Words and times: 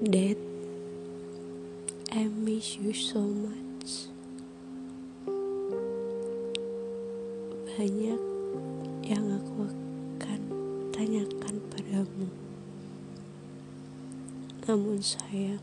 Dad, 0.00 0.40
I 2.10 2.24
miss 2.24 2.80
you 2.80 2.88
so 2.96 3.20
much. 3.20 4.08
Banyak 7.76 8.22
yang 9.04 9.24
aku 9.28 9.68
akan 9.68 10.40
tanyakan 10.96 11.60
padamu. 11.68 12.32
Namun 14.64 15.04
sayang, 15.04 15.60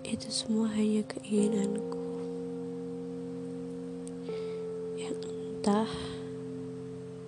itu 0.00 0.28
semua 0.32 0.72
hanya 0.72 1.04
keinginanku. 1.04 2.00
Yang 4.96 5.20
entah 5.28 5.92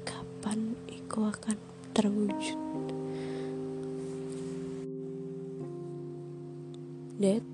kapan 0.09 0.81
itu 0.89 1.19
akan 1.21 1.61
terwujud. 1.93 3.02
Dad, 7.23 7.47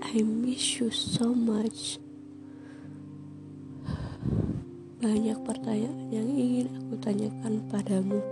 I 0.00 0.24
miss 0.24 0.80
you 0.80 0.88
so 0.88 1.36
much. 1.36 2.00
Banyak 5.04 5.36
pertanyaan 5.44 6.08
yang 6.08 6.24
ingin 6.32 6.72
aku 6.72 6.96
tanyakan 6.96 7.60
padamu. 7.68 8.24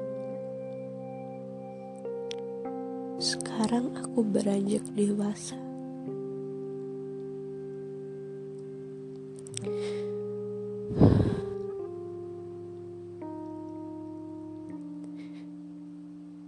Sekarang 3.20 3.92
aku 3.92 4.24
beranjak 4.24 4.80
dewasa. 4.96 5.60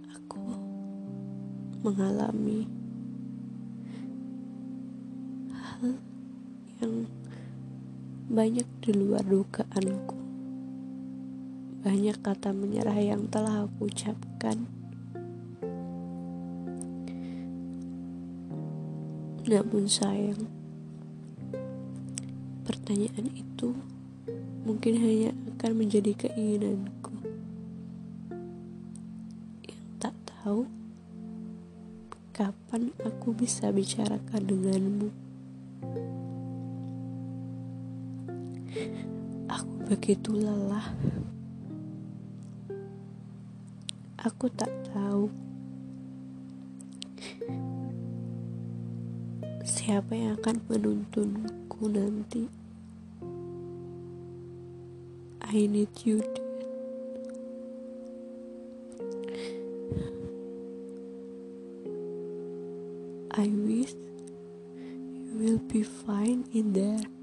Aku 0.09 0.41
mengalami 1.85 2.65
hal 5.75 5.99
yang 6.79 7.03
banyak 8.31 8.67
di 8.79 8.91
luar 8.95 9.27
dugaanku. 9.27 10.15
Banyak 11.83 12.17
kata 12.23 12.55
menyerah 12.55 12.95
yang 12.97 13.27
telah 13.27 13.67
aku 13.67 13.91
ucapkan. 13.91 14.65
Namun 19.45 19.85
sayang, 19.85 20.49
pertanyaan 22.65 23.29
itu 23.35 23.77
mungkin 24.65 24.97
hanya 24.97 25.29
akan 25.53 25.71
menjadi 25.77 26.17
keinginanku. 26.17 27.13
Yang 29.69 29.85
tak 30.01 30.15
tahu 30.25 30.65
kapan 32.33 32.89
aku 33.05 33.37
bisa 33.37 33.69
bicarakan 33.69 34.41
denganmu. 34.49 35.24
Aku 39.47 39.87
begitu 39.87 40.35
lelah. 40.35 40.91
Aku 44.19 44.51
tak 44.51 44.67
tahu 44.91 45.31
siapa 49.63 50.11
yang 50.11 50.35
akan 50.35 50.59
menuntunku 50.67 51.87
nanti. 51.87 52.51
I 55.39 55.71
need 55.71 55.95
you, 56.03 56.19
Dad. 56.19 56.43
I 63.39 63.47
wish 63.47 63.95
you 65.23 65.31
will 65.39 65.63
be 65.71 65.79
fine 65.79 66.43
in 66.51 66.75
there. 66.75 67.14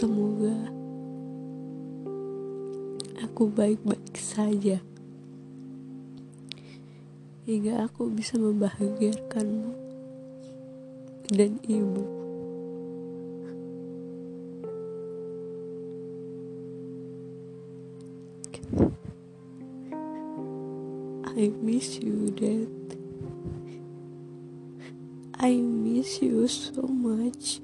Semoga 0.00 0.56
aku 3.20 3.52
baik-baik 3.52 4.16
saja 4.16 4.80
hingga 7.44 7.84
aku 7.84 8.08
bisa 8.08 8.40
membahagiakanmu 8.40 9.76
dan 11.28 11.60
ibu. 11.68 12.00
I 21.36 21.52
miss 21.60 22.00
you, 22.00 22.32
Dad. 22.32 22.72
I 25.36 25.60
miss 25.60 26.24
you 26.24 26.48
so 26.48 26.88
much. 26.88 27.60